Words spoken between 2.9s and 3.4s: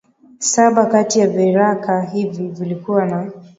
na